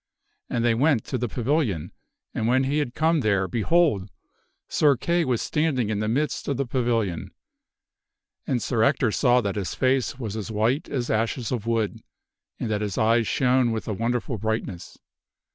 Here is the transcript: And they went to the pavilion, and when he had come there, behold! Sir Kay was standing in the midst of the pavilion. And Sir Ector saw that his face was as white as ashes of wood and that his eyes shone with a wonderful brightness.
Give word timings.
And 0.49 0.65
they 0.65 0.73
went 0.73 1.03
to 1.05 1.19
the 1.19 1.27
pavilion, 1.29 1.91
and 2.33 2.47
when 2.47 2.63
he 2.63 2.79
had 2.79 2.95
come 2.95 3.19
there, 3.19 3.47
behold! 3.47 4.09
Sir 4.67 4.97
Kay 4.97 5.23
was 5.25 5.43
standing 5.43 5.91
in 5.91 5.99
the 5.99 6.07
midst 6.07 6.47
of 6.47 6.57
the 6.57 6.65
pavilion. 6.65 7.29
And 8.47 8.63
Sir 8.63 8.81
Ector 8.81 9.11
saw 9.11 9.41
that 9.41 9.57
his 9.57 9.75
face 9.75 10.17
was 10.17 10.35
as 10.35 10.49
white 10.49 10.89
as 10.89 11.11
ashes 11.11 11.51
of 11.51 11.67
wood 11.67 11.99
and 12.59 12.67
that 12.71 12.81
his 12.81 12.97
eyes 12.97 13.27
shone 13.27 13.71
with 13.71 13.87
a 13.87 13.93
wonderful 13.93 14.39
brightness. 14.39 14.97